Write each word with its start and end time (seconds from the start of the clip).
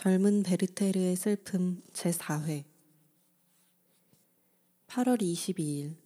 젊은 0.00 0.44
베르테르의 0.44 1.16
슬픔 1.16 1.82
제4회 1.92 2.62
8월 4.86 5.20
22일 5.20 5.96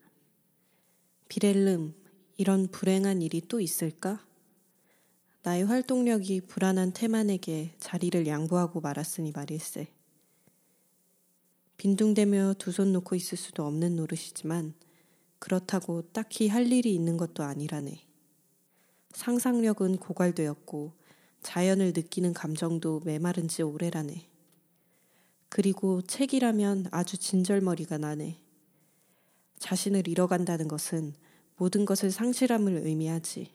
비렐름, 1.28 1.94
이런 2.38 2.68
불행한 2.68 3.20
일이 3.20 3.42
또 3.46 3.60
있을까? 3.60 4.24
나의 5.42 5.64
활동력이 5.66 6.40
불안한 6.46 6.94
태만에게 6.94 7.74
자리를 7.80 8.26
양보하고 8.26 8.80
말았으니 8.80 9.30
말일세. 9.32 9.92
빈둥대며 11.76 12.54
두 12.56 12.70
손 12.72 12.94
놓고 12.94 13.14
있을 13.14 13.36
수도 13.36 13.66
없는 13.66 13.96
노릇이지만 13.96 14.72
그렇다고 15.38 16.00
딱히 16.12 16.48
할 16.48 16.72
일이 16.72 16.94
있는 16.94 17.18
것도 17.18 17.42
아니라네. 17.42 18.06
상상력은 19.10 19.98
고갈되었고 19.98 21.01
자연을 21.42 21.92
느끼는 21.94 22.32
감정도 22.32 23.00
메마른 23.04 23.48
지 23.48 23.62
오래라네. 23.62 24.28
그리고 25.48 26.00
책이라면 26.02 26.86
아주 26.90 27.18
진절머리가 27.18 27.98
나네. 27.98 28.40
자신을 29.58 30.08
잃어간다는 30.08 30.66
것은 30.66 31.14
모든 31.56 31.84
것을 31.84 32.10
상실함을 32.10 32.86
의미하지. 32.86 33.50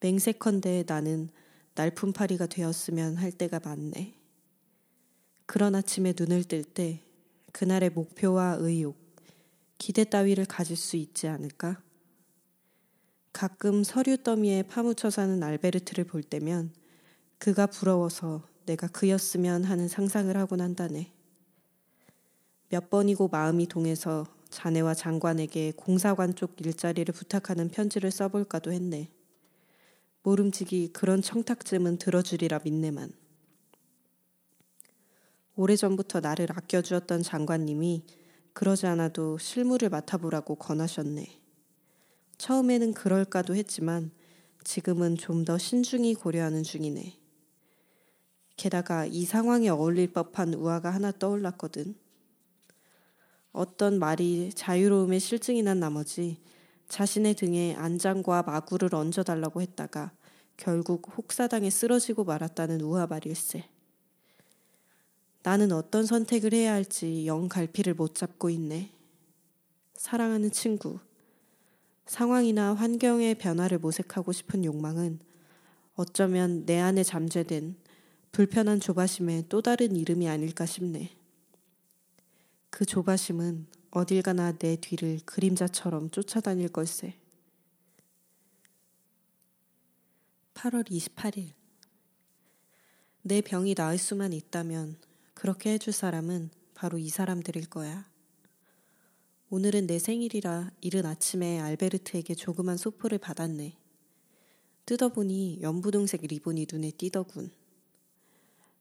맹세컨대 0.00 0.84
나는 0.86 1.30
날품파리가 1.74 2.46
되었으면 2.46 3.16
할 3.16 3.32
때가 3.32 3.60
많네. 3.60 4.14
그런 5.46 5.74
아침에 5.74 6.14
눈을 6.16 6.44
뜰 6.44 6.62
때 6.62 7.02
그날의 7.52 7.90
목표와 7.90 8.56
의욕, 8.58 8.96
기대 9.78 10.04
따위를 10.04 10.44
가질 10.44 10.76
수 10.76 10.96
있지 10.96 11.28
않을까? 11.28 11.83
가끔 13.34 13.82
서류 13.82 14.16
더미에 14.16 14.62
파묻혀 14.62 15.10
사는 15.10 15.42
알베르트를 15.42 16.04
볼 16.04 16.22
때면 16.22 16.72
그가 17.38 17.66
부러워서 17.66 18.46
내가 18.64 18.86
그였으면 18.86 19.64
하는 19.64 19.88
상상을 19.88 20.34
하곤 20.36 20.60
한다네. 20.60 21.12
몇 22.68 22.90
번이고 22.90 23.26
마음이 23.26 23.66
동해서 23.66 24.24
자네와 24.50 24.94
장관에게 24.94 25.72
공사관 25.72 26.36
쪽 26.36 26.54
일자리를 26.60 27.12
부탁하는 27.12 27.70
편지를 27.70 28.12
써볼까도 28.12 28.70
했네. 28.70 29.10
모름지기 30.22 30.92
그런 30.92 31.20
청탁쯤은 31.20 31.98
들어주리라 31.98 32.60
믿네만. 32.62 33.12
오래전부터 35.56 36.20
나를 36.20 36.46
아껴주었던 36.52 37.24
장관님이 37.24 38.04
그러지 38.52 38.86
않아도 38.86 39.38
실무를 39.38 39.88
맡아보라고 39.88 40.54
권하셨네. 40.54 41.43
처음에는 42.38 42.94
그럴까도 42.94 43.54
했지만 43.54 44.10
지금은 44.64 45.16
좀 45.16 45.44
더 45.44 45.58
신중히 45.58 46.14
고려하는 46.14 46.62
중이네. 46.62 47.18
게다가 48.56 49.04
이 49.04 49.24
상황에 49.24 49.68
어울릴 49.68 50.12
법한 50.12 50.54
우화가 50.54 50.90
하나 50.90 51.12
떠올랐거든. 51.12 51.94
어떤 53.52 53.98
말이 53.98 54.50
자유로움의 54.54 55.20
실증이 55.20 55.62
난 55.62 55.80
나머지 55.80 56.40
자신의 56.88 57.34
등에 57.34 57.74
안장과 57.74 58.42
마구를 58.42 58.94
얹어달라고 58.94 59.60
했다가 59.60 60.12
결국 60.56 61.10
혹사당에 61.16 61.68
쓰러지고 61.70 62.24
말았다는 62.24 62.80
우화 62.80 63.06
말일세. 63.06 63.68
나는 65.42 65.72
어떤 65.72 66.06
선택을 66.06 66.54
해야 66.54 66.72
할지 66.72 67.26
영 67.26 67.48
갈피를 67.48 67.94
못 67.94 68.14
잡고 68.14 68.50
있네. 68.50 68.92
사랑하는 69.94 70.50
친구. 70.52 70.98
상황이나 72.06 72.74
환경의 72.74 73.36
변화를 73.36 73.78
모색하고 73.78 74.32
싶은 74.32 74.64
욕망은 74.64 75.20
어쩌면 75.94 76.66
내 76.66 76.80
안에 76.80 77.02
잠재된 77.02 77.76
불편한 78.32 78.80
조바심의 78.80 79.44
또 79.48 79.62
다른 79.62 79.96
이름이 79.96 80.28
아닐까 80.28 80.66
싶네. 80.66 81.16
그 82.70 82.84
조바심은 82.84 83.66
어딜 83.92 84.22
가나 84.22 84.52
내 84.52 84.76
뒤를 84.76 85.20
그림자처럼 85.24 86.10
쫓아다닐 86.10 86.68
걸세. 86.68 87.16
8월 90.54 90.88
28일. 90.90 91.52
내 93.22 93.40
병이 93.40 93.74
나을 93.74 93.98
수만 93.98 94.32
있다면 94.32 94.96
그렇게 95.32 95.74
해줄 95.74 95.92
사람은 95.92 96.50
바로 96.74 96.98
이 96.98 97.08
사람들일 97.08 97.66
거야. 97.70 98.04
오늘은 99.56 99.86
내 99.86 100.00
생일이라 100.00 100.72
이른 100.80 101.06
아침에 101.06 101.60
알베르트에게 101.60 102.34
조그만 102.34 102.76
소포를 102.76 103.18
받았네. 103.18 103.78
뜯어보니 104.84 105.60
연부동색 105.62 106.22
리본이 106.22 106.66
눈에 106.72 106.90
띄더군. 106.90 107.52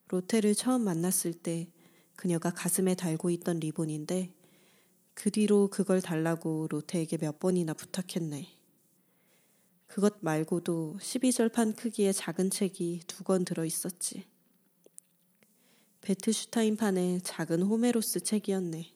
로테를 0.08 0.56
처음 0.56 0.82
만났을 0.82 1.34
때 1.34 1.70
그녀가 2.16 2.50
가슴에 2.50 2.96
달고 2.96 3.30
있던 3.30 3.60
리본인데 3.60 4.34
그 5.14 5.30
뒤로 5.30 5.68
그걸 5.68 6.02
달라고 6.02 6.66
로테에게 6.72 7.18
몇 7.18 7.38
번이나 7.38 7.76
부탁했네. 7.76 8.48
그것 9.86 10.16
말고도 10.22 10.98
12절판 11.00 11.76
크기의 11.76 12.16
작은 12.16 12.50
책이 12.50 13.02
두 13.06 13.24
권 13.24 13.46
들어 13.46 13.64
있었지. 13.64 14.26
베트슈타인판의 16.02 17.22
작은 17.22 17.62
호메로스 17.62 18.22
책이었네. 18.22 18.93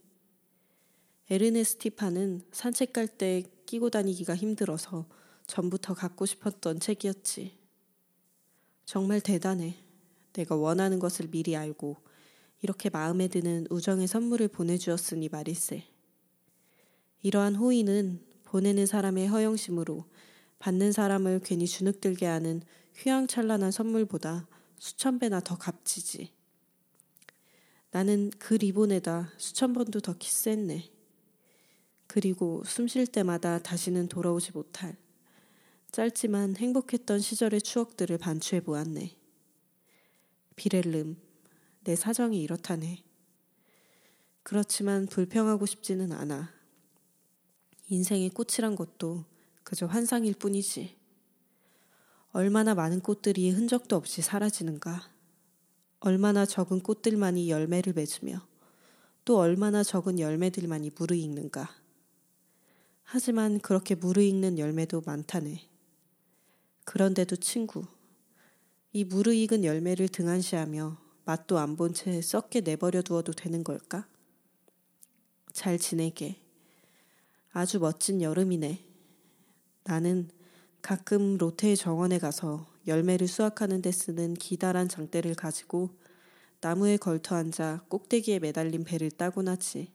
에르네스티파는 1.29 2.43
산책 2.51 2.93
갈 2.93 3.07
때 3.07 3.43
끼고 3.65 3.89
다니기가 3.89 4.35
힘들어서 4.35 5.05
전부터 5.45 5.93
갖고 5.93 6.25
싶었던 6.25 6.79
책이었지. 6.79 7.57
정말 8.85 9.19
대단해. 9.19 9.75
내가 10.33 10.55
원하는 10.55 10.99
것을 10.99 11.27
미리 11.27 11.55
알고 11.55 11.97
이렇게 12.61 12.89
마음에 12.89 13.27
드는 13.27 13.67
우정의 13.69 14.07
선물을 14.07 14.47
보내주었으니 14.47 15.29
말일세. 15.29 15.83
이러한 17.23 17.55
호의는 17.55 18.23
보내는 18.45 18.85
사람의 18.85 19.27
허영심으로 19.27 20.05
받는 20.59 20.91
사람을 20.91 21.41
괜히 21.43 21.67
주눅들게 21.67 22.25
하는 22.25 22.61
휘황찬란한 22.95 23.71
선물보다 23.71 24.47
수천 24.79 25.19
배나 25.19 25.41
더 25.41 25.57
값지지. 25.57 26.31
나는 27.91 28.31
그 28.39 28.53
리본에다 28.53 29.33
수천 29.37 29.73
번도 29.73 29.99
더 29.99 30.15
키스했네. 30.17 30.96
그리고 32.07 32.63
숨 32.65 32.87
쉴 32.87 33.05
때마다 33.05 33.59
다시는 33.59 34.07
돌아오지 34.07 34.53
못할 34.53 34.97
짧지만 35.91 36.55
행복했던 36.57 37.19
시절의 37.19 37.61
추억들을 37.61 38.17
반추해 38.17 38.61
보았네. 38.61 39.15
비렐름, 40.55 41.17
내 41.83 41.95
사정이 41.95 42.41
이렇다네. 42.41 43.03
그렇지만 44.43 45.05
불평하고 45.05 45.65
싶지는 45.65 46.11
않아. 46.11 46.53
인생의 47.89 48.29
꽃이란 48.29 48.75
것도 48.75 49.25
그저 49.63 49.85
환상일 49.85 50.33
뿐이지. 50.35 50.95
얼마나 52.31 52.75
많은 52.75 53.01
꽃들이 53.01 53.49
흔적도 53.51 53.95
없이 53.95 54.21
사라지는가. 54.21 55.09
얼마나 55.99 56.45
적은 56.45 56.81
꽃들만이 56.81 57.49
열매를 57.49 57.93
맺으며 57.93 58.45
또 59.25 59.39
얼마나 59.39 59.83
적은 59.83 60.19
열매들만이 60.19 60.91
무르익는가. 60.95 61.86
하지만 63.09 63.59
그렇게 63.61 63.95
무르익는 63.95 64.59
열매도 64.59 65.01
많다네. 65.05 65.61
그런데도 66.83 67.37
친구, 67.37 67.85
이 68.91 69.05
무르익은 69.05 69.63
열매를 69.63 70.09
등한시하며 70.09 70.97
맛도 71.23 71.57
안 71.57 71.77
본 71.77 71.93
채 71.93 72.21
썩게 72.21 72.61
내버려 72.61 73.01
두어도 73.01 73.31
되는 73.31 73.63
걸까? 73.63 74.05
잘 75.53 75.79
지내게. 75.79 76.35
아주 77.53 77.79
멋진 77.79 78.21
여름이네. 78.21 78.83
나는 79.85 80.29
가끔 80.81 81.37
로테의 81.37 81.77
정원에 81.77 82.19
가서 82.19 82.67
열매를 82.87 83.29
수확하는 83.29 83.81
데 83.81 83.89
쓰는 83.93 84.33
기다란 84.33 84.89
장대를 84.89 85.33
가지고 85.35 85.91
나무에 86.59 86.97
걸터 86.97 87.35
앉아 87.35 87.85
꼭대기에 87.87 88.39
매달린 88.39 88.83
배를 88.83 89.11
따곤 89.11 89.47
하지. 89.47 89.93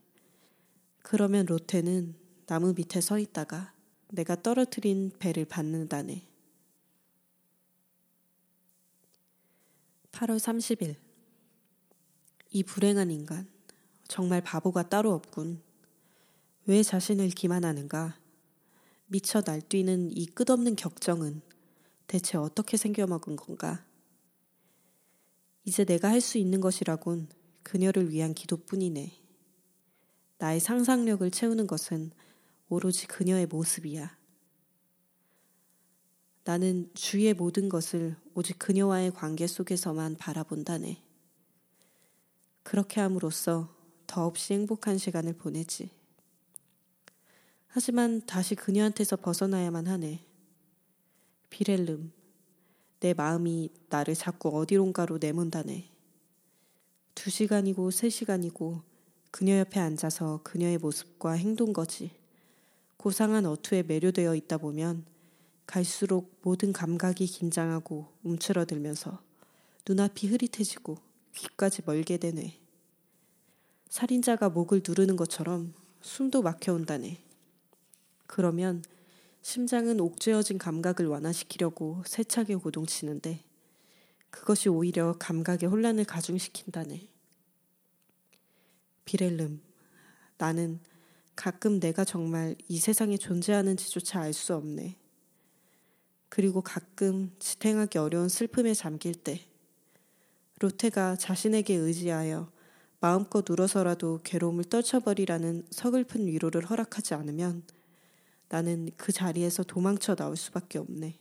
그러면 1.03 1.44
로테는 1.44 2.21
나무 2.52 2.75
밑에 2.75 3.00
서 3.00 3.19
있다가 3.19 3.72
내가 4.10 4.43
떨어뜨린 4.43 5.10
배를 5.19 5.46
받는다네. 5.46 6.28
8월 10.12 10.37
30일. 10.37 10.96
이 12.50 12.62
불행한 12.62 13.10
인간. 13.10 13.49
정말 14.06 14.43
바보가 14.43 14.90
따로 14.90 15.14
없군. 15.14 15.62
왜 16.66 16.82
자신을 16.82 17.31
기만하는가? 17.31 18.19
미쳐 19.06 19.43
날뛰는 19.46 20.14
이 20.14 20.26
끝없는 20.26 20.76
격정은 20.76 21.40
대체 22.06 22.37
어떻게 22.37 22.76
생겨먹은 22.76 23.37
건가? 23.37 23.82
이제 25.64 25.87
내가 25.87 26.10
할 26.10 26.20
수 26.20 26.37
있는 26.37 26.60
것이라곤 26.60 27.28
그녀를 27.62 28.10
위한 28.10 28.34
기도뿐이네. 28.34 29.19
나의 30.37 30.60
상상력을 30.60 31.31
채우는 31.31 31.66
것은 31.66 32.12
오로지 32.72 33.06
그녀의 33.06 33.48
모습이야. 33.48 34.16
나는 36.44 36.90
주위의 36.94 37.34
모든 37.34 37.69
것을 37.69 38.16
오직 38.34 38.58
그녀와의 38.58 39.12
관계 39.12 39.46
속에서만 39.46 40.16
바라본다네. 40.16 41.02
그렇게 42.62 43.02
함으로써 43.02 43.76
더없이 44.06 44.54
행복한 44.54 44.96
시간을 44.96 45.34
보내지. 45.34 45.90
하지만 47.66 48.24
다시 48.24 48.54
그녀한테서 48.54 49.16
벗어나야만 49.16 49.86
하네. 49.86 50.24
비렐름, 51.50 52.10
내 53.00 53.12
마음이 53.12 53.69
나를 53.90 54.14
자꾸 54.14 54.48
어디론가로 54.48 55.19
내몬다네. 55.19 55.90
두 57.14 57.28
시간이고 57.28 57.90
세 57.90 58.08
시간이고 58.08 58.80
그녀 59.30 59.58
옆에 59.58 59.78
앉아서 59.78 60.40
그녀의 60.42 60.78
모습과 60.78 61.32
행동 61.32 61.74
거지. 61.74 62.21
고상한 63.02 63.46
어투에 63.46 63.82
매료되어 63.82 64.37
있다 64.37 64.58
보면 64.58 65.04
갈수록 65.66 66.38
모든 66.43 66.72
감각이 66.72 67.26
긴장하고 67.26 68.06
움츠러들면서 68.22 69.20
눈앞이 69.88 70.28
흐릿해지고 70.28 70.99
귀까지 71.34 71.82
멀게 71.84 72.16
되네. 72.16 72.60
살인자가 73.88 74.50
목을 74.50 74.82
누르는 74.87 75.16
것처럼 75.16 75.75
숨도 76.00 76.43
막혀온다네. 76.43 77.25
그러면 78.28 78.84
심장은 79.40 79.98
옥죄어진 79.98 80.58
감각을 80.58 81.08
완화시키려고 81.08 82.05
세차게 82.06 82.55
고동치는데 82.55 83.43
그것이 84.31 84.69
오히려 84.69 85.16
감각의 85.19 85.69
혼란을 85.69 86.05
가중시킨다네. 86.05 87.08
비렐름, 89.05 89.60
나는 90.38 90.78
가끔 91.34 91.81
내가 91.81 92.05
정말 92.05 92.56
이 92.69 92.79
세상에 92.79 93.17
존재하는지조차 93.17 94.20
알 94.20 94.32
수 94.32 94.55
없네. 94.55 94.96
그리고 96.29 96.62
가끔 96.62 97.31
지탱하기 97.38 97.99
어려운 97.99 98.29
슬픔에 98.29 98.75
잠길 98.75 99.14
때, 99.14 99.40
로테가 100.61 101.17
자신에게 101.17 101.75
의지하여 101.75 102.50
마음껏 103.00 103.49
울어서라도 103.50 104.20
괴로움을 104.23 104.64
떨쳐버리라는 104.64 105.67
서글픈 105.70 106.26
위로를 106.26 106.64
허락하지 106.64 107.14
않으면 107.14 107.64
나는 108.49 108.90
그 108.96 109.12
자리에서 109.12 109.64
도망쳐 109.64 110.14
나올 110.14 110.37
수밖에 110.37 110.79
없네. 110.79 111.19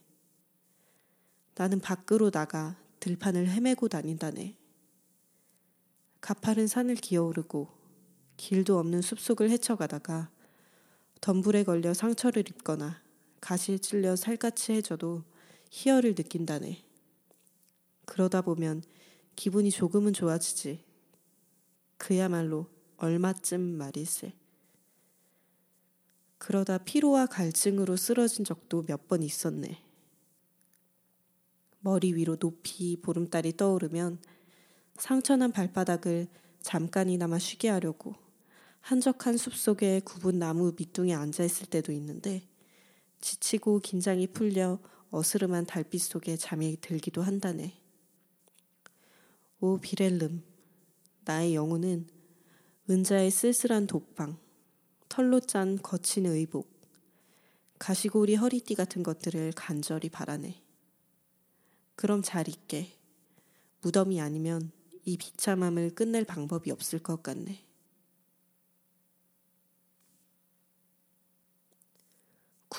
나는 1.55 1.79
밖으로 1.79 2.29
나가 2.29 2.77
들판을 2.99 3.49
헤매고 3.49 3.87
다닌다네. 3.87 4.55
가파른 6.21 6.67
산을 6.67 6.95
기어오르고 6.95 7.80
길도 8.41 8.79
없는 8.79 9.03
숲속을 9.03 9.51
헤쳐가다가 9.51 10.31
덤불에 11.21 11.63
걸려 11.63 11.93
상처를 11.93 12.49
입거나 12.49 12.99
가시에 13.39 13.77
찔려 13.77 14.15
살갗이 14.15 14.73
해져도 14.73 15.23
희열을 15.69 16.15
느낀다네. 16.15 16.83
그러다 18.05 18.41
보면 18.41 18.81
기분이 19.35 19.69
조금은 19.69 20.13
좋아지지. 20.13 20.83
그야말로 21.97 22.65
얼마쯤 22.97 23.61
말일세. 23.61 24.33
그러다 26.39 26.79
피로와 26.79 27.27
갈증으로 27.27 27.95
쓰러진 27.95 28.43
적도 28.43 28.83
몇 28.87 29.07
번 29.07 29.21
있었네. 29.21 29.83
머리 31.81 32.15
위로 32.15 32.37
높이 32.37 32.99
보름달이 32.99 33.55
떠오르면 33.55 34.17
상처난 34.97 35.51
발바닥을 35.51 36.27
잠깐이나마 36.63 37.37
쉬게 37.37 37.69
하려고 37.69 38.15
한적한 38.81 39.37
숲속에 39.37 40.01
굽은 40.01 40.39
나무 40.39 40.73
밑둥에 40.77 41.13
앉아 41.13 41.43
있을 41.43 41.67
때도 41.67 41.91
있는데 41.93 42.47
지치고 43.21 43.79
긴장이 43.79 44.27
풀려 44.27 44.79
어스름한 45.11 45.65
달빛 45.65 46.01
속에 46.01 46.35
잠이 46.37 46.77
들기도 46.81 47.21
한다네. 47.21 47.79
오 49.59 49.77
비렐름, 49.77 50.43
나의 51.25 51.53
영혼은 51.53 52.07
은자의 52.89 53.29
쓸쓸한 53.29 53.87
독방, 53.87 54.37
털로 55.07 55.39
짠 55.39 55.77
거친 55.77 56.25
의복, 56.25 56.71
가시고리 57.77 58.35
허리띠 58.35 58.75
같은 58.75 59.03
것들을 59.03 59.53
간절히 59.55 60.09
바라네. 60.09 60.61
그럼 61.95 62.21
잘 62.23 62.47
있게. 62.47 62.97
무덤이 63.81 64.19
아니면 64.21 64.71
이 65.05 65.17
비참함을 65.17 65.95
끝낼 65.95 66.25
방법이 66.25 66.71
없을 66.71 66.99
것 66.99 67.21
같네. 67.21 67.70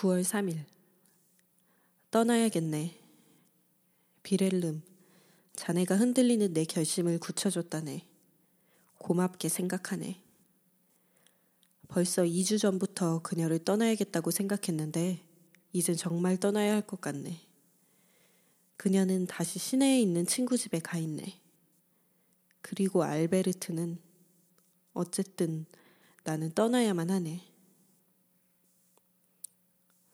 (9월 0.03 0.25
3일) 0.25 0.65
떠나야겠네. 2.11 2.99
비렐름, 4.25 4.83
자네가 5.55 5.97
흔들리는 5.97 6.53
내 6.53 6.65
결심을 6.65 7.21
굳혀줬다네. 7.21 8.05
고맙게 8.99 9.49
생각하네. 9.49 10.21
벌써 11.87 12.25
2주 12.25 12.59
전부터 12.59 13.23
그녀를 13.23 13.61
떠나야겠다고 13.61 14.33
생각했는데 14.33 15.23
이젠 15.73 15.97
정말 15.97 16.37
떠나야 16.37 16.75
할 16.75 16.83
것 16.83 17.01
같네. 17.01 17.41
그녀는 18.77 19.29
다시 19.29 19.61
시내에 19.61 20.01
있는 20.01 20.27
친구 20.27 20.59
집에 20.59 20.81
가 20.81 20.99
있네. 20.99 21.41
그리고 22.61 23.05
알베르트는 23.05 24.01
어쨌든 24.95 25.67
나는 26.25 26.51
떠나야만 26.55 27.09
하네. 27.09 27.52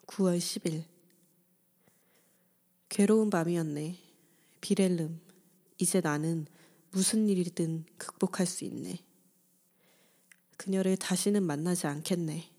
9월 0.09 0.39
10일. 0.39 0.85
괴로운 2.89 3.29
밤이었네. 3.31 3.99
비렐름, 4.61 5.21
이제 5.77 6.01
나는 6.01 6.47
무슨 6.91 7.29
일이든 7.29 7.85
극복할 7.99 8.47
수 8.47 8.65
있네. 8.65 9.05
그녀를 10.57 10.97
다시는 10.97 11.43
만나지 11.43 11.87
않겠네. 11.87 12.51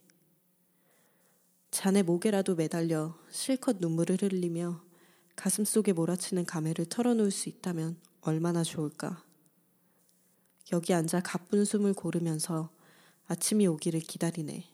잔의 1.71 2.03
목에라도 2.03 2.55
매달려 2.55 3.17
실컷 3.31 3.77
눈물을 3.79 4.21
흘리며 4.21 4.81
가슴 5.35 5.65
속에 5.65 5.91
몰아치는 5.91 6.45
감회를 6.45 6.85
털어놓을 6.85 7.31
수 7.31 7.49
있다면 7.49 7.97
얼마나 8.21 8.63
좋을까. 8.63 9.23
여기 10.71 10.93
앉아 10.93 11.21
가쁜 11.21 11.65
숨을 11.65 11.93
고르면서 11.93 12.69
아침이 13.25 13.65
오기를 13.65 14.01
기다리네. 14.01 14.69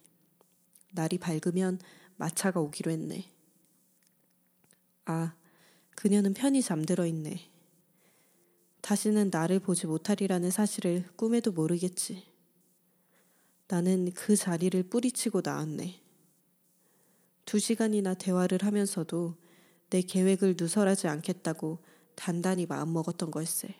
날이 0.92 1.18
밝으면 1.18 1.80
마차가 2.18 2.60
오기로 2.60 2.92
했네. 2.92 3.32
아, 5.06 5.36
그녀는 5.96 6.34
편히 6.34 6.62
잠들어 6.62 7.06
있네. 7.06 7.50
다시는 8.82 9.30
나를 9.32 9.60
보지 9.60 9.88
못하리라는 9.88 10.52
사실을 10.52 11.06
꿈에도 11.16 11.52
모르겠지. 11.52 12.24
나는 13.68 14.12
그 14.14 14.36
자리를 14.36 14.84
뿌리치고 14.84 15.42
나왔네. 15.44 16.02
두 17.46 17.60
시간이나 17.60 18.14
대화를 18.14 18.60
하면서도 18.62 19.36
내 19.90 20.02
계획을 20.02 20.56
누설하지 20.60 21.08
않겠다고 21.08 21.80
단단히 22.16 22.66
마음먹었던 22.66 23.32
걸세. 23.32 23.76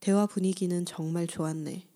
대화 0.00 0.26
분위기는 0.26 0.84
정말 0.84 1.26
좋았네. 1.26 1.87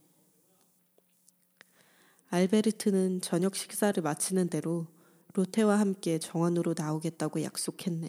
알베르트는 2.32 3.20
저녁 3.20 3.54
식사를 3.54 4.02
마치는 4.02 4.48
대로 4.48 4.86
로테와 5.34 5.78
함께 5.78 6.18
정원으로 6.18 6.74
나오겠다고 6.74 7.42
약속했네. 7.42 8.08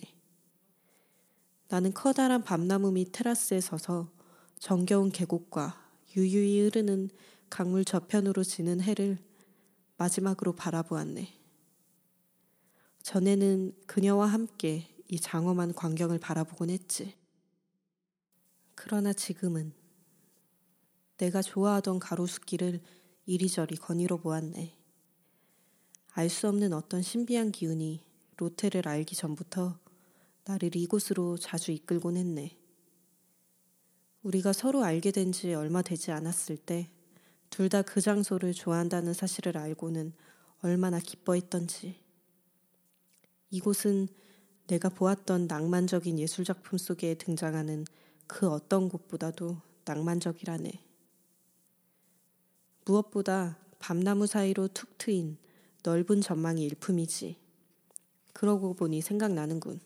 나는 1.67 1.93
커다란 1.93 2.41
밤나무 2.41 2.93
밑 2.93 3.11
테라스에 3.11 3.59
서서 3.59 4.13
정겨운 4.57 5.11
계곡과 5.11 5.75
유유히 6.15 6.61
흐르는 6.61 7.09
강물 7.49 7.83
저편으로 7.83 8.45
지는 8.45 8.79
해를 8.79 9.17
마지막으로 9.97 10.53
바라보았네. 10.53 11.27
전에는 13.01 13.73
그녀와 13.87 14.27
함께 14.27 14.87
이 15.09 15.19
장엄한 15.19 15.73
광경을 15.73 16.19
바라보곤 16.19 16.69
했지. 16.69 17.13
그러나 18.73 19.11
지금은 19.11 19.73
내가 21.17 21.41
좋아하던 21.41 21.99
가로수길을 21.99 22.79
이리저리 23.25 23.77
거닐어 23.77 24.17
보았네. 24.17 24.75
알 26.15 26.29
수 26.29 26.47
없는 26.47 26.73
어떤 26.73 27.01
신비한 27.01 27.51
기운이 27.51 28.01
로테를 28.37 28.87
알기 28.87 29.15
전부터 29.15 29.79
나를 30.45 30.75
이곳으로 30.75 31.37
자주 31.37 31.71
이끌곤 31.71 32.17
했네. 32.17 32.57
우리가 34.23 34.53
서로 34.53 34.83
알게 34.83 35.11
된 35.11 35.31
지 35.31 35.53
얼마 35.53 35.81
되지 35.81 36.11
않았을 36.11 36.57
때 36.57 36.89
둘 37.49 37.69
다 37.69 37.81
그 37.83 38.01
장소를 38.01 38.53
좋아한다는 38.53 39.13
사실을 39.13 39.57
알고는 39.57 40.13
얼마나 40.61 40.99
기뻐했던지. 40.99 41.99
이곳은 43.51 44.07
내가 44.67 44.89
보았던 44.89 45.47
낭만적인 45.47 46.17
예술작품 46.19 46.77
속에 46.77 47.13
등장하는 47.15 47.85
그 48.27 48.49
어떤 48.49 48.89
곳보다도 48.89 49.57
낭만적이라네. 49.85 50.71
무엇보다 52.85 53.57
밤나무 53.79 54.27
사이로 54.27 54.69
툭 54.69 54.97
트인 54.97 55.37
넓은 55.83 56.21
전망이 56.21 56.63
일품이지. 56.65 57.37
그러고 58.33 58.73
보니 58.73 59.01
생각나는군. 59.01 59.79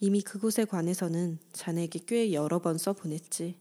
이미 0.00 0.22
그곳에 0.22 0.64
관해서는 0.64 1.38
자네에게 1.52 2.00
꽤 2.06 2.32
여러 2.32 2.58
번 2.60 2.78
써보냈지. 2.78 3.58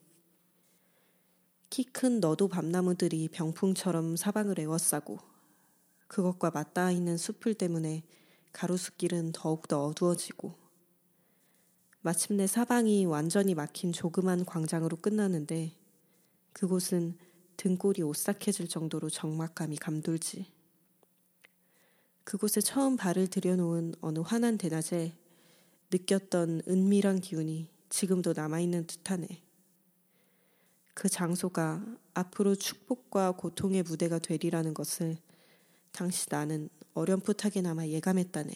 키 1.69 1.83
큰 1.83 2.19
너도 2.19 2.47
밤나무들이 2.47 3.27
병풍처럼 3.29 4.15
사방을 4.15 4.59
에워싸고 4.59 5.17
그것과 6.07 6.51
맞닿아 6.51 6.91
있는 6.91 7.17
숲을 7.17 7.55
때문에 7.55 8.03
가로수길은 8.53 9.31
더욱더 9.33 9.85
어두워지고 9.85 10.53
마침내 12.01 12.47
사방이 12.47 13.05
완전히 13.05 13.55
막힌 13.55 13.91
조그만 13.91 14.45
광장으로 14.45 14.97
끝나는데 14.97 15.73
그곳은 16.53 17.17
등골이 17.57 18.01
오싹해질 18.03 18.67
정도로 18.67 19.09
적막감이 19.09 19.77
감돌지. 19.77 20.45
그곳에 22.23 22.59
처음 22.59 22.97
발을 22.97 23.27
들여놓은 23.27 23.95
어느 24.01 24.19
환한 24.19 24.57
대낮에 24.57 25.13
느꼈던 25.91 26.63
은밀한 26.67 27.21
기운이 27.21 27.69
지금도 27.89 28.33
남아있는 28.33 28.87
듯하네. 28.87 29.27
그 30.93 31.07
장소가 31.07 31.85
앞으로 32.13 32.55
축복과 32.55 33.33
고통의 33.33 33.83
무대가 33.83 34.17
되리라는 34.17 34.73
것을 34.73 35.17
당시 35.91 36.27
나는 36.29 36.69
어렴풋하게나마 36.93 37.87
예감했다네. 37.87 38.53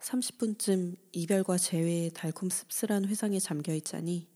30분쯤 0.00 0.96
이별과 1.12 1.58
재회의 1.58 2.10
달콤 2.10 2.50
씁쓸한 2.50 3.06
회상에 3.06 3.38
잠겨 3.38 3.74
있자니 3.74 4.27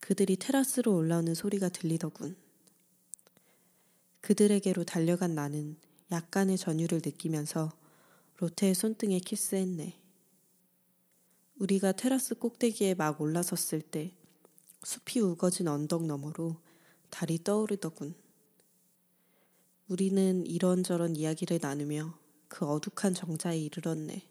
그들이 0.00 0.36
테라스로 0.36 0.94
올라오는 0.94 1.34
소리가 1.34 1.68
들리더군. 1.68 2.36
그들에게로 4.20 4.84
달려간 4.84 5.34
나는 5.34 5.76
약간의 6.10 6.58
전율을 6.58 7.02
느끼면서 7.04 7.72
로테의 8.38 8.74
손등에 8.74 9.18
키스했네. 9.18 10.00
우리가 11.56 11.92
테라스 11.92 12.36
꼭대기에 12.36 12.94
막 12.94 13.20
올라섰을 13.20 13.82
때 13.82 14.14
숲이 14.84 15.20
우거진 15.20 15.68
언덕 15.68 16.06
너머로 16.06 16.56
달이 17.10 17.42
떠오르더군. 17.42 18.14
우리는 19.88 20.46
이런저런 20.46 21.16
이야기를 21.16 21.58
나누며 21.60 22.18
그 22.48 22.66
어둑한 22.66 23.14
정자에 23.14 23.58
이르렀네. 23.58 24.28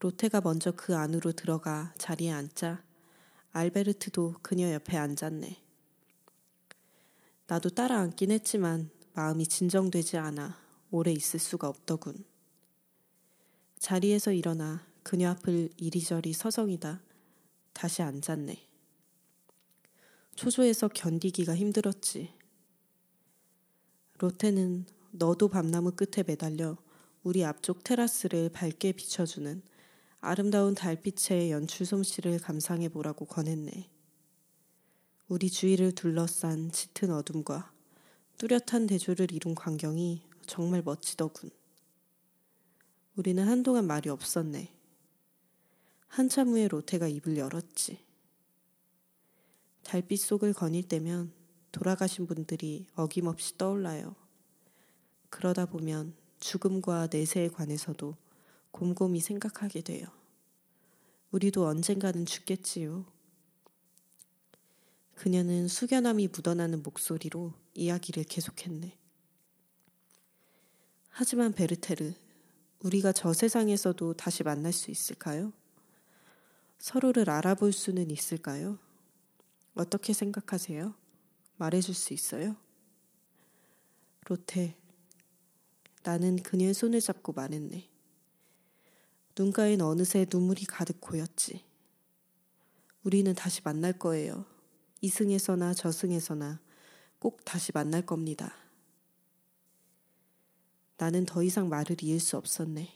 로테가 0.00 0.42
먼저 0.42 0.72
그 0.72 0.94
안으로 0.94 1.32
들어가 1.32 1.94
자리에 1.96 2.30
앉자 2.30 2.85
알베르트도 3.56 4.34
그녀 4.42 4.70
옆에 4.70 4.98
앉았네. 4.98 5.56
나도 7.46 7.70
따라 7.70 8.00
앉긴 8.00 8.30
했지만 8.30 8.90
마음이 9.14 9.46
진정되지 9.46 10.18
않아 10.18 10.60
오래 10.90 11.10
있을 11.10 11.40
수가 11.40 11.66
없더군. 11.66 12.22
자리에서 13.78 14.32
일어나 14.32 14.86
그녀 15.02 15.30
앞을 15.30 15.70
이리저리 15.78 16.34
서성이다 16.34 17.00
다시 17.72 18.02
앉았네. 18.02 18.68
초조해서 20.34 20.88
견디기가 20.88 21.56
힘들었지. 21.56 22.34
로테는 24.18 24.84
너도 25.12 25.48
밤나무 25.48 25.92
끝에 25.92 26.22
매달려 26.26 26.76
우리 27.22 27.42
앞쪽 27.42 27.84
테라스를 27.84 28.50
밝게 28.50 28.92
비춰주는 28.92 29.62
아름다운 30.20 30.74
달빛의 30.74 31.50
연출 31.50 31.86
솜씨를 31.86 32.38
감상해 32.38 32.88
보라고 32.88 33.26
권했네. 33.26 33.90
우리 35.28 35.50
주위를 35.50 35.92
둘러싼 35.92 36.70
짙은 36.70 37.12
어둠과 37.12 37.72
뚜렷한 38.38 38.86
대조를 38.86 39.32
이룬 39.32 39.54
광경이 39.54 40.22
정말 40.46 40.82
멋지더군. 40.82 41.50
우리는 43.16 43.46
한동안 43.46 43.86
말이 43.86 44.08
없었네. 44.10 44.72
한참 46.08 46.48
후에 46.48 46.68
로테가 46.68 47.08
입을 47.08 47.36
열었지. 47.36 48.04
달빛 49.84 50.18
속을 50.20 50.52
거닐 50.52 50.86
때면 50.86 51.32
돌아가신 51.72 52.26
분들이 52.26 52.86
어김없이 52.94 53.56
떠올라요. 53.58 54.16
그러다 55.30 55.66
보면 55.66 56.14
죽음과 56.40 57.08
내세에 57.12 57.48
관해서도 57.48 58.16
곰곰이 58.76 59.20
생각하게 59.20 59.80
돼요. 59.80 60.06
우리도 61.30 61.66
언젠가는 61.66 62.26
죽겠지요. 62.26 63.06
그녀는 65.14 65.66
숙연함이 65.66 66.28
묻어나는 66.28 66.82
목소리로 66.82 67.54
이야기를 67.72 68.24
계속했네. 68.24 68.94
하지만 71.08 71.54
베르테르, 71.54 72.12
우리가 72.80 73.12
저 73.12 73.32
세상에서도 73.32 74.12
다시 74.12 74.42
만날 74.42 74.74
수 74.74 74.90
있을까요? 74.90 75.54
서로를 76.78 77.30
알아볼 77.30 77.72
수는 77.72 78.10
있을까요? 78.10 78.78
어떻게 79.74 80.12
생각하세요? 80.12 80.94
말해줄 81.56 81.94
수 81.94 82.12
있어요? 82.12 82.54
로테, 84.26 84.76
나는 86.02 86.36
그녀의 86.36 86.74
손을 86.74 87.00
잡고 87.00 87.32
말했네. 87.32 87.95
눈가엔 89.38 89.82
어느새 89.82 90.26
눈물이 90.30 90.64
가득 90.64 91.00
고였지. 91.00 91.62
우리는 93.02 93.34
다시 93.34 93.60
만날 93.62 93.92
거예요. 93.92 94.46
이승에서나 95.02 95.74
저승에서나 95.74 96.60
꼭 97.18 97.44
다시 97.44 97.70
만날 97.72 98.02
겁니다. 98.04 98.54
나는 100.96 101.26
더 101.26 101.42
이상 101.42 101.68
말을 101.68 101.96
이을 102.02 102.18
수 102.18 102.36
없었네. 102.36 102.92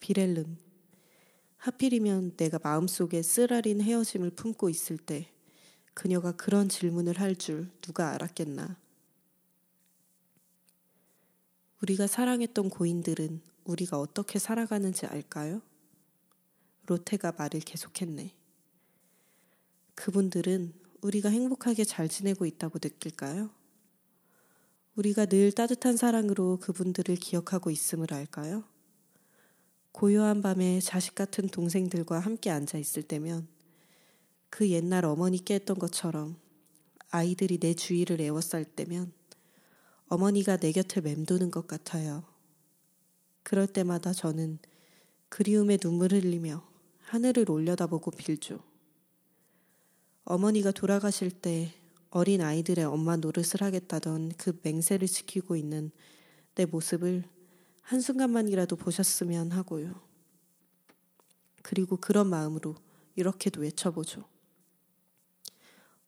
비렐름, 0.00 0.58
하필이면 1.56 2.36
내가 2.36 2.58
마음속에 2.62 3.22
쓰라린 3.22 3.80
헤어짐을 3.80 4.30
품고 4.30 4.68
있을 4.68 4.98
때 4.98 5.32
그녀가 5.94 6.32
그런 6.32 6.68
질문을 6.68 7.18
할 7.18 7.34
줄 7.36 7.70
누가 7.80 8.10
알았겠나. 8.10 8.76
우리가 11.80 12.06
사랑했던 12.06 12.68
고인들은 12.68 13.51
우리가 13.64 13.98
어떻게 13.98 14.38
살아가는지 14.38 15.06
알까요? 15.06 15.62
로테가 16.86 17.32
말을 17.38 17.60
계속했네. 17.60 18.34
그분들은 19.94 20.74
우리가 21.02 21.28
행복하게 21.28 21.84
잘 21.84 22.08
지내고 22.08 22.46
있다고 22.46 22.78
느낄까요? 22.82 23.50
우리가 24.96 25.26
늘 25.26 25.52
따뜻한 25.52 25.96
사랑으로 25.96 26.58
그분들을 26.58 27.16
기억하고 27.16 27.70
있음을 27.70 28.12
알까요? 28.12 28.64
고요한 29.92 30.42
밤에 30.42 30.80
자식 30.80 31.14
같은 31.14 31.48
동생들과 31.48 32.18
함께 32.18 32.50
앉아 32.50 32.78
있을 32.78 33.02
때면 33.02 33.46
그 34.50 34.68
옛날 34.70 35.04
어머니께 35.04 35.54
했던 35.54 35.78
것처럼 35.78 36.36
아이들이 37.10 37.58
내 37.58 37.74
주위를 37.74 38.20
에워쌀 38.20 38.64
때면 38.64 39.12
어머니가 40.08 40.56
내 40.58 40.72
곁을 40.72 41.02
맴도는 41.02 41.50
것 41.50 41.66
같아요. 41.66 42.31
그럴 43.42 43.66
때마다 43.66 44.12
저는 44.12 44.58
그리움의 45.28 45.78
눈물을 45.82 46.22
흘리며 46.22 46.66
하늘을 47.00 47.50
올려다보고 47.50 48.10
빌죠. 48.12 48.62
어머니가 50.24 50.70
돌아가실 50.70 51.30
때 51.30 51.74
어린 52.10 52.42
아이들의 52.42 52.84
엄마 52.84 53.16
노릇을 53.16 53.62
하겠다던 53.62 54.32
그 54.36 54.58
맹세를 54.62 55.08
지키고 55.08 55.56
있는 55.56 55.90
내 56.54 56.66
모습을 56.66 57.24
한순간만이라도 57.80 58.76
보셨으면 58.76 59.52
하고요. 59.52 60.00
그리고 61.62 61.96
그런 61.96 62.28
마음으로 62.28 62.76
이렇게도 63.16 63.62
외쳐보죠. 63.62 64.24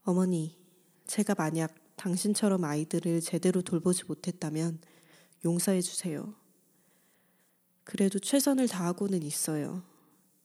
어머니, 0.03 0.59
제가 1.07 1.35
만약 1.35 1.75
당신처럼 1.97 2.64
아이들을 2.64 3.21
제대로 3.21 3.62
돌보지 3.62 4.05
못했다면 4.05 4.81
용서해 5.45 5.81
주세요. 5.81 6.35
그래도 7.85 8.19
최선을 8.19 8.69
다하고는 8.69 9.23
있어요. 9.23 9.83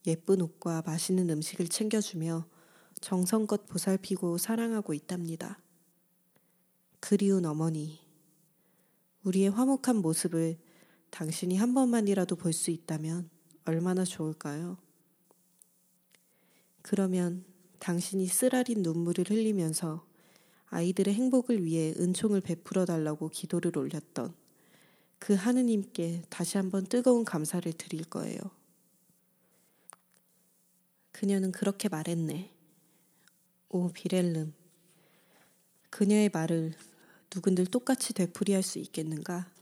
예쁜 0.06 0.40
옷과 0.40 0.82
맛있는 0.86 1.28
음식을 1.30 1.68
챙겨주며 1.68 2.46
정성껏 3.00 3.66
보살피고 3.66 4.38
사랑하고 4.38 4.94
있답니다. 4.94 5.58
그리운 7.00 7.46
어머니, 7.46 7.98
우리의 9.24 9.50
화목한 9.50 9.96
모습을 9.96 10.58
당신이 11.10 11.56
한 11.56 11.74
번만이라도 11.74 12.36
볼 12.36 12.52
수 12.52 12.70
있다면 12.70 13.30
얼마나 13.64 14.04
좋을까요? 14.04 14.78
그러면 16.82 17.44
당신이 17.78 18.26
쓰라린 18.26 18.82
눈물을 18.82 19.24
흘리면서 19.28 20.06
아이들의 20.66 21.12
행복을 21.14 21.64
위해 21.64 21.94
은총을 21.98 22.40
베풀어 22.42 22.84
달라고 22.84 23.28
기도를 23.28 23.76
올렸던 23.76 24.34
그 25.20 25.34
하느님께 25.34 26.22
다시 26.30 26.56
한번 26.56 26.86
뜨거운 26.86 27.24
감사를 27.24 27.70
드릴 27.74 28.04
거예요. 28.04 28.38
그녀는 31.12 31.52
그렇게 31.52 31.88
말했네. 31.88 32.50
오 33.68 33.92
비렐름. 33.92 34.54
그녀의 35.90 36.30
말을 36.32 36.72
누군들 37.32 37.66
똑같이 37.66 38.14
되풀이할 38.14 38.62
수 38.62 38.78
있겠는가? 38.78 39.52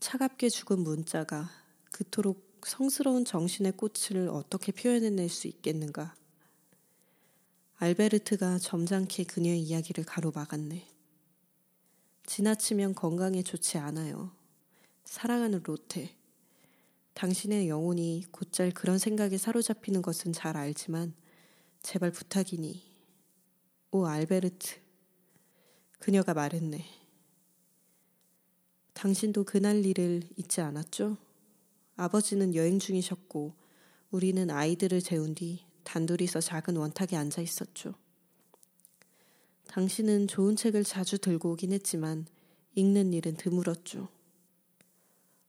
차갑게 0.00 0.48
죽은 0.48 0.80
문자가 0.80 1.50
그토록 1.92 2.62
성스러운 2.64 3.24
정신의 3.24 3.72
꽃을 3.72 4.28
어떻게 4.30 4.72
표현해낼 4.72 5.28
수 5.28 5.46
있겠는가? 5.46 6.14
알베르트가 7.76 8.58
점잖게 8.58 9.24
그녀의 9.24 9.60
이야기를 9.60 10.04
가로막았네. 10.04 10.95
지나치면 12.26 12.94
건강에 12.94 13.42
좋지 13.42 13.78
않아요. 13.78 14.32
사랑하는 15.04 15.62
로테. 15.62 16.16
당신의 17.14 17.68
영혼이 17.68 18.24
곧잘 18.30 18.72
그런 18.72 18.98
생각에 18.98 19.38
사로잡히는 19.38 20.02
것은 20.02 20.32
잘 20.32 20.56
알지만 20.56 21.14
제발 21.82 22.10
부탁이니. 22.10 22.82
오 23.92 24.06
알베르트. 24.06 24.80
그녀가 26.00 26.34
말했네. 26.34 26.84
당신도 28.92 29.44
그날 29.44 29.84
일을 29.86 30.22
잊지 30.36 30.60
않았죠? 30.60 31.16
아버지는 31.96 32.54
여행 32.54 32.78
중이셨고 32.78 33.54
우리는 34.10 34.50
아이들을 34.50 35.00
재운 35.00 35.34
뒤 35.34 35.64
단둘이서 35.84 36.40
작은 36.40 36.76
원탁에 36.76 37.16
앉아 37.16 37.40
있었죠. 37.40 37.94
당신은 39.76 40.26
좋은 40.26 40.56
책을 40.56 40.84
자주 40.84 41.18
들고 41.18 41.50
오긴 41.50 41.70
했지만 41.70 42.24
읽는 42.76 43.12
일은 43.12 43.36
드물었죠. 43.36 44.08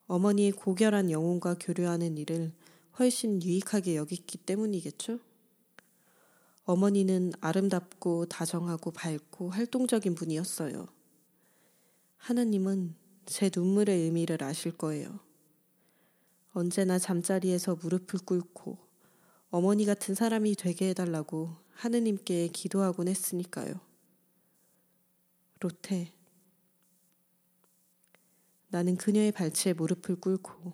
어머니의 0.07 0.51
고결한 0.51 1.11
영혼과 1.11 1.55
교류하는 1.57 2.17
일을 2.17 2.51
훨씬 2.99 3.41
유익하게 3.41 3.95
여겼기 3.95 4.39
때문이겠죠? 4.39 5.19
어머니는 6.65 7.31
아름답고 7.39 8.25
다정하고 8.25 8.91
밝고 8.91 9.49
활동적인 9.49 10.13
분이었어요. 10.15 10.87
하나님은 12.17 12.95
제 13.25 13.49
눈물의 13.55 13.97
의미를 13.97 14.43
아실 14.43 14.73
거예요. 14.73 15.21
언제나 16.51 16.99
잠자리에서 16.99 17.75
무릎을 17.75 18.19
꿇고 18.25 18.77
어머니 19.51 19.85
같은 19.85 20.15
사람이 20.15 20.55
되게 20.55 20.89
해달라고 20.89 21.55
하느님께 21.75 22.49
기도하곤 22.49 23.07
했으니까요. 23.07 23.86
로테. 25.59 26.13
나는 28.69 28.95
그녀의 28.97 29.31
발치에 29.31 29.73
무릎을 29.73 30.17
꿇고 30.17 30.73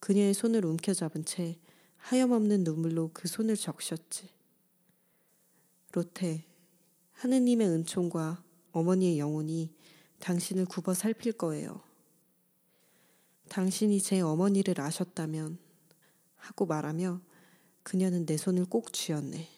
그녀의 0.00 0.34
손을 0.34 0.64
움켜잡은 0.64 1.24
채 1.24 1.58
하염없는 1.96 2.64
눈물로 2.64 3.10
그 3.12 3.26
손을 3.26 3.56
적셨지. 3.56 4.30
로테, 5.92 6.44
하느님의 7.12 7.68
은총과 7.68 8.44
어머니의 8.72 9.18
영혼이 9.18 9.74
당신을 10.20 10.66
굽어 10.66 10.94
살필 10.94 11.32
거예요. 11.32 11.82
당신이 13.48 14.00
제 14.00 14.20
어머니를 14.20 14.80
아셨다면 14.80 15.58
하고 16.36 16.66
말하며 16.66 17.20
그녀는 17.82 18.26
내 18.26 18.36
손을 18.36 18.66
꼭 18.66 18.92
쥐었네. 18.92 19.55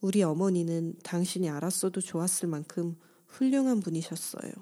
우리 0.00 0.22
어머니는 0.22 0.94
당신이 1.02 1.48
알았어도 1.48 2.00
좋았을 2.00 2.48
만큼 2.48 2.96
훌륭한 3.26 3.80
분이셨어요. 3.80 4.52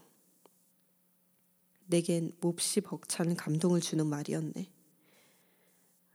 내겐 1.87 2.33
몹시 2.40 2.81
벅찬 2.81 3.37
감동을 3.37 3.81
주는 3.81 4.07
말이었네. 4.07 4.71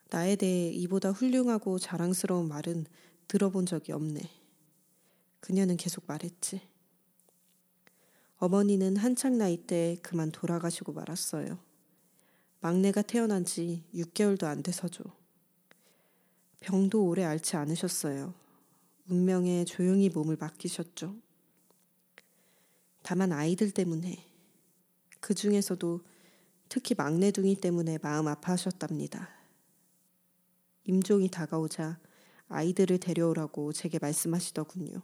나에 0.10 0.36
대해 0.36 0.72
이보다 0.72 1.12
훌륭하고 1.12 1.80
자랑스러운 1.80 2.48
말은 2.50 2.86
들어본 3.28 3.66
적이 3.66 3.94
없네. 3.94 4.22
그녀는 5.40 5.78
계속 5.78 6.04
말했지. 6.08 6.62
어머니는 8.38 8.98
한창 8.98 9.38
나이 9.38 9.56
때 9.56 9.98
그만 10.02 10.32
돌아가시고 10.32 10.94
말았어요. 10.94 11.60
막내가 12.60 13.02
태어난 13.04 13.46
지 13.46 13.84
6개월도 13.94 14.44
안 14.46 14.64
돼서죠. 14.64 15.04
병도 16.60 17.06
오래 17.06 17.24
앓지 17.24 17.56
않으셨어요. 17.56 18.41
운명에 19.12 19.66
조용히 19.66 20.08
몸을 20.08 20.38
맡기셨죠. 20.40 21.14
다만 23.04 23.34
아이들 23.34 23.70
때문에 23.70 24.26
그 25.20 25.34
중에서도 25.36 26.00
특히 26.70 26.96
막내둥이 26.96 27.58
때문에 27.58 28.00
마음 28.02 28.30
아파하셨답니다. 28.30 29.30
임종이 30.86 31.28
다가오자 31.28 32.00
아이들을 32.48 33.00
데려오라고 33.00 33.74
제게 33.74 34.00
말씀하시더군요. 34.00 35.02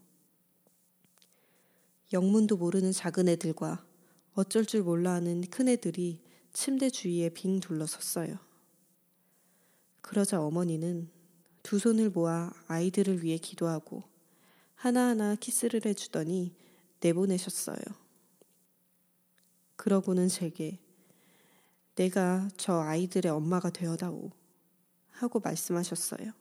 영문도 2.14 2.56
모르는 2.56 2.94
작은 2.94 3.28
애들과 3.28 3.86
어쩔 4.36 4.66
줄 4.66 4.84
몰라 4.84 5.16
하는 5.16 5.42
큰 5.42 5.68
애들이 5.68 6.22
침대 6.54 6.90
주위에 6.90 7.28
빙 7.30 7.60
둘러섰어요. 7.60 8.38
그러자 10.00 10.42
어머니는 10.42 11.17
두 11.68 11.80
손을 11.80 12.10
모아 12.10 12.50
아이들을 12.68 13.26
위해 13.26 13.38
기도하고 13.38 14.02
하나하나 14.76 15.36
키스를 15.36 15.82
해주더니 15.86 16.56
내보내셨어요. 17.02 17.78
그러고는 19.76 20.30
제게 20.30 20.80
내가 21.96 22.48
저 22.56 22.80
아이들의 22.80 23.30
엄마가 23.30 23.70
되어다오 23.70 24.32
하고 25.10 25.42
말씀하셨어요. 25.42 26.32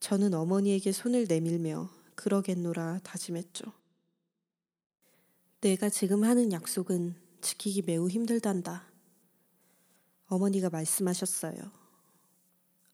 저는 0.00 0.34
어머니에게 0.34 0.90
손을 0.90 1.26
내밀며 1.28 1.88
그러겠노라 2.16 2.98
다짐했죠. 3.04 3.72
내가 5.60 5.88
지금 5.88 6.24
하는 6.24 6.50
약속은 6.50 7.14
지키기 7.42 7.82
매우 7.82 8.08
힘들단다. 8.08 8.88
어머니가 10.26 10.68
말씀하셨어요. 10.68 11.87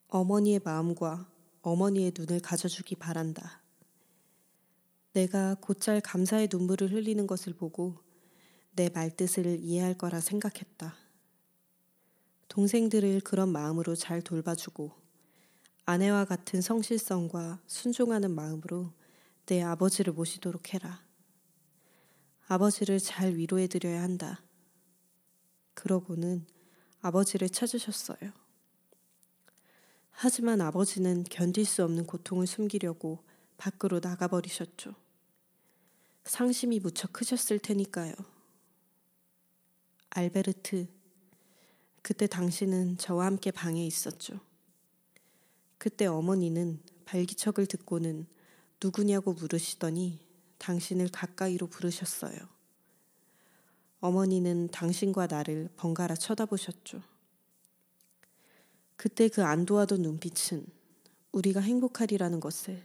어머니의 0.08 0.60
마음과 0.64 1.30
어머니의 1.62 2.12
눈을 2.16 2.40
가져주기 2.40 2.96
바란다. 2.96 3.62
내가 5.12 5.54
곧잘 5.54 6.00
감사의 6.00 6.48
눈물을 6.50 6.92
흘리는 6.92 7.26
것을 7.26 7.54
보고 7.54 7.96
내 8.72 8.88
말뜻을 8.88 9.60
이해할 9.60 9.94
거라 9.94 10.20
생각했다. 10.20 10.94
동생들을 12.48 13.20
그런 13.20 13.48
마음으로 13.50 13.94
잘 13.94 14.20
돌봐주고 14.22 14.92
아내와 15.86 16.24
같은 16.24 16.60
성실성과 16.60 17.60
순종하는 17.66 18.30
마음으로 18.30 18.92
내 19.46 19.62
아버지를 19.62 20.12
모시도록 20.12 20.74
해라. 20.74 21.04
아버지를 22.46 22.98
잘 22.98 23.36
위로해 23.36 23.66
드려야 23.66 24.02
한다. 24.02 24.42
그러고는 25.74 26.46
아버지를 27.00 27.48
찾으셨어요. 27.48 28.43
하지만 30.16 30.60
아버지는 30.60 31.24
견딜 31.24 31.64
수 31.64 31.82
없는 31.82 32.06
고통을 32.06 32.46
숨기려고 32.46 33.18
밖으로 33.56 34.00
나가버리셨죠. 34.00 34.94
상심이 36.24 36.78
무척 36.80 37.12
크셨을 37.12 37.58
테니까요. 37.58 38.14
알베르트, 40.10 40.86
그때 42.00 42.26
당신은 42.28 42.96
저와 42.98 43.26
함께 43.26 43.50
방에 43.50 43.84
있었죠. 43.84 44.38
그때 45.78 46.06
어머니는 46.06 46.80
발기척을 47.04 47.66
듣고는 47.66 48.26
누구냐고 48.82 49.32
물으시더니 49.32 50.20
당신을 50.58 51.08
가까이로 51.08 51.66
부르셨어요. 51.66 52.38
어머니는 54.00 54.68
당신과 54.68 55.26
나를 55.26 55.70
번갈아 55.76 56.14
쳐다보셨죠. 56.14 57.02
그때 58.96 59.28
그 59.28 59.44
안도하던 59.44 60.02
눈빛은 60.02 60.66
우리가 61.32 61.60
행복하리라는 61.60 62.40
것을 62.40 62.82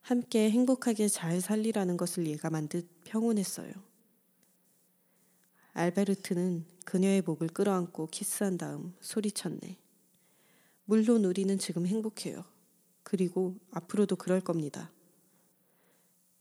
함께 0.00 0.50
행복하게 0.50 1.08
잘 1.08 1.40
살리라는 1.40 1.96
것을 1.96 2.26
예감한 2.26 2.68
듯 2.68 2.88
평온했어요. 3.04 3.72
알베르트는 5.72 6.64
그녀의 6.84 7.22
목을 7.22 7.48
끌어안고 7.48 8.08
키스한 8.08 8.58
다음 8.58 8.94
소리쳤네. 9.00 9.78
물론 10.86 11.24
우리는 11.24 11.58
지금 11.58 11.86
행복해요. 11.86 12.44
그리고 13.02 13.56
앞으로도 13.70 14.16
그럴 14.16 14.40
겁니다. 14.40 14.90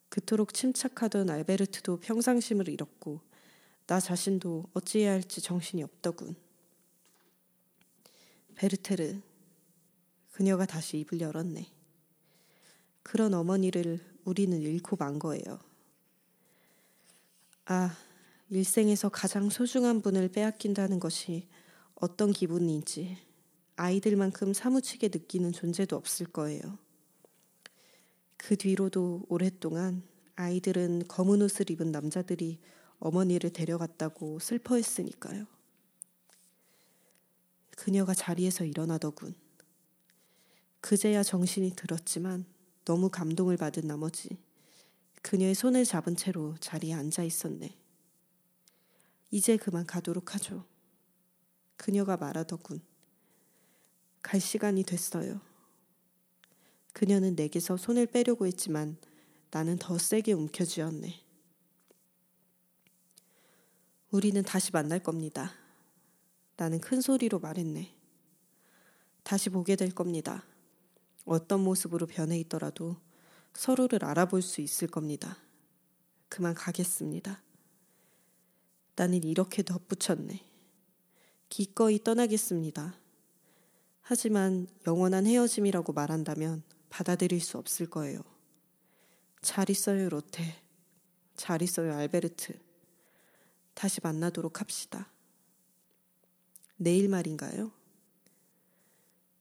그토록 0.09 0.53
침착하던 0.53 1.29
알베르트도 1.29 1.99
평상심을 1.99 2.69
잃었고 2.69 3.19
나 3.85 3.99
자신도 3.99 4.65
어찌해야 4.73 5.11
할지 5.11 5.41
정신이 5.41 5.83
없더군. 5.83 6.35
베르테르, 8.57 9.21
그녀가 10.31 10.65
다시 10.65 10.97
입을 10.97 11.21
열었네. 11.21 11.71
그런 13.03 13.35
어머니를 13.35 13.99
우리는 14.25 14.59
잃고 14.59 14.95
만 14.95 15.19
거예요. 15.19 15.59
아, 17.65 17.95
일생에서 18.49 19.09
가장 19.09 19.49
소중한 19.51 20.01
분을 20.01 20.29
빼앗긴다는 20.29 20.99
것이 20.99 21.47
어떤 21.95 22.31
기분인지 22.31 23.17
아이들만큼 23.75 24.53
사무치게 24.53 25.09
느끼는 25.09 25.51
존재도 25.51 25.95
없을 25.95 26.25
거예요. 26.25 26.79
그 28.37 28.55
뒤로도 28.55 29.25
오랫동안 29.29 30.01
아이들은 30.35 31.07
검은 31.07 31.43
옷을 31.43 31.69
입은 31.69 31.91
남자들이 31.91 32.59
어머니를 32.99 33.51
데려갔다고 33.51 34.39
슬퍼했으니까요. 34.39 35.56
그녀가 37.77 38.13
자리에서 38.15 38.65
일어나더군. 38.65 39.35
그제야 40.81 41.21
정신이 41.21 41.75
들었지만 41.75 42.45
너무 42.83 43.09
감동을 43.09 43.55
받은 43.55 43.85
나머지 43.87 44.37
그녀의 45.21 45.53
손을 45.53 45.85
잡은 45.85 46.15
채로 46.15 46.55
자리에 46.59 46.93
앉아 46.93 47.23
있었네. 47.23 47.77
이제 49.29 49.57
그만 49.57 49.85
가도록 49.85 50.33
하죠. 50.33 50.65
그녀가 51.75 52.17
말하더군. 52.17 52.81
갈 54.23 54.41
시간이 54.41 54.83
됐어요. 54.83 55.39
그녀는 56.93 57.35
내게서 57.35 57.77
손을 57.77 58.07
빼려고 58.07 58.47
했지만 58.47 58.97
나는 59.51 59.77
더 59.77 59.99
세게 59.99 60.33
움켜쥐었네. 60.33 61.13
우리는 64.09 64.41
다시 64.43 64.71
만날 64.71 64.99
겁니다. 64.99 65.66
나는 66.57 66.81
큰 66.81 67.01
소리로 67.01 67.39
말했네. 67.39 67.95
다시 69.23 69.49
보게 69.49 69.75
될 69.75 69.91
겁니다. 69.91 70.43
어떤 71.25 71.61
모습으로 71.61 72.07
변해 72.07 72.39
있더라도 72.39 72.97
서로를 73.53 74.03
알아볼 74.03 74.41
수 74.41 74.61
있을 74.61 74.87
겁니다. 74.87 75.37
그만 76.29 76.53
가겠습니다. 76.53 77.41
나는 78.95 79.23
이렇게 79.23 79.61
덧붙였네. 79.63 80.43
기꺼이 81.49 82.03
떠나겠습니다. 82.03 82.95
하지만 84.01 84.67
영원한 84.87 85.25
헤어짐이라고 85.27 85.93
말한다면 85.93 86.63
받아들일 86.89 87.39
수 87.41 87.57
없을 87.57 87.87
거예요. 87.87 88.21
잘 89.41 89.69
있어요, 89.69 90.09
로테. 90.09 90.63
잘 91.35 91.61
있어요, 91.61 91.93
알베르트. 91.93 92.59
다시 93.73 93.99
만나도록 94.01 94.59
합시다. 94.59 95.11
내일 96.77 97.09
말인가요? 97.09 97.71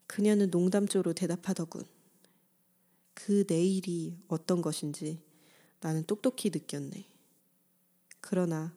그녀는 0.06 0.50
농담조로 0.50 1.12
대답하더군. 1.12 1.84
그 3.14 3.44
내일이 3.48 4.18
어떤 4.28 4.62
것인지 4.62 5.22
나는 5.80 6.04
똑똑히 6.04 6.50
느꼈네. 6.50 7.06
그러나 8.20 8.74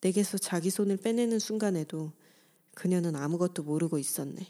내게서 0.00 0.38
자기 0.38 0.70
손을 0.70 0.98
빼내는 0.98 1.38
순간에도 1.38 2.12
그녀는 2.74 3.16
아무것도 3.16 3.62
모르고 3.62 3.98
있었네. 3.98 4.46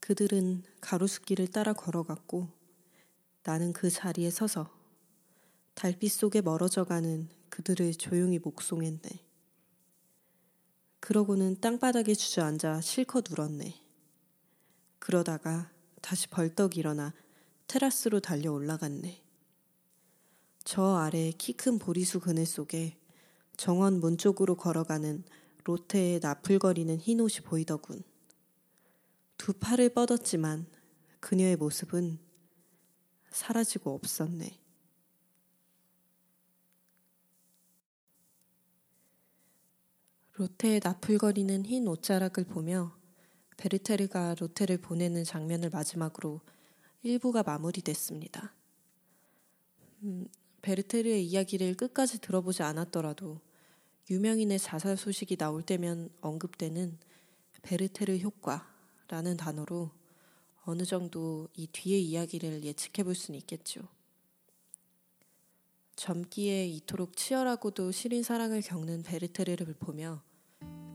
그들은 0.00 0.62
가로수길을 0.80 1.48
따라 1.48 1.72
걸어갔고 1.72 2.48
나는 3.42 3.72
그 3.72 3.90
자리에 3.90 4.30
서서 4.30 4.70
달빛 5.74 6.12
속에 6.12 6.42
멀어져가는 6.42 7.28
그들을 7.48 7.94
조용히 7.94 8.38
목송했네. 8.38 9.29
그러고는 11.00 11.60
땅바닥에 11.60 12.14
주저앉아 12.14 12.80
실컷 12.82 13.30
울었네. 13.30 13.74
그러다가 14.98 15.70
다시 16.02 16.28
벌떡 16.28 16.76
일어나 16.76 17.12
테라스로 17.66 18.20
달려 18.20 18.52
올라갔네. 18.52 19.22
저 20.64 20.96
아래 20.96 21.32
키 21.32 21.54
큰 21.54 21.78
보리수 21.78 22.20
그늘 22.20 22.46
속에 22.46 22.98
정원 23.56 24.00
문 24.00 24.18
쪽으로 24.18 24.56
걸어가는 24.56 25.24
로테의 25.64 26.20
나풀거리는 26.20 26.96
흰 26.98 27.20
옷이 27.20 27.44
보이더군. 27.44 28.02
두 29.36 29.54
팔을 29.54 29.90
뻗었지만 29.90 30.66
그녀의 31.20 31.56
모습은 31.56 32.18
사라지고 33.30 33.94
없었네. 33.94 34.59
로테의 40.40 40.80
나풀거리는 40.82 41.66
흰 41.66 41.86
옷자락을 41.86 42.44
보며 42.44 42.96
베르테르가 43.58 44.36
로테를 44.36 44.78
보내는 44.78 45.22
장면을 45.22 45.68
마지막으로 45.68 46.40
일부가 47.02 47.42
마무리됐습니다. 47.42 48.54
음, 50.02 50.26
베르테르의 50.62 51.26
이야기를 51.26 51.74
끝까지 51.74 52.22
들어보지 52.22 52.62
않았더라도 52.62 53.38
유명인의 54.08 54.58
자살 54.58 54.96
소식이 54.96 55.36
나올 55.36 55.62
때면 55.62 56.08
언급되는 56.22 56.98
베르테르 57.60 58.16
효과라는 58.16 59.36
단어로 59.36 59.90
어느 60.64 60.86
정도 60.86 61.48
이 61.54 61.66
뒤의 61.66 62.02
이야기를 62.02 62.64
예측해 62.64 63.04
볼 63.04 63.14
수는 63.14 63.38
있겠죠. 63.40 63.82
젊기에 65.96 66.66
이토록 66.66 67.14
치열하고도 67.14 67.92
시린 67.92 68.22
사랑을 68.22 68.62
겪는 68.62 69.02
베르테르를 69.02 69.74
보며 69.74 70.22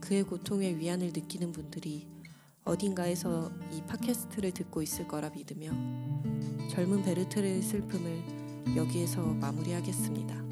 그의 0.05 0.21
고통에 0.21 0.77
위안을 0.77 1.07
느끼는 1.07 1.51
분들이 1.51 2.07
어딘가에서 2.63 3.51
이 3.71 3.81
팟캐스트를 3.87 4.51
듣고 4.51 4.83
있을 4.83 5.07
거라 5.07 5.31
믿으며 5.31 5.71
젊은 6.69 7.01
베르테르의 7.01 7.63
슬픔을 7.63 8.75
여기에서 8.75 9.23
마무리하겠습니다. 9.23 10.44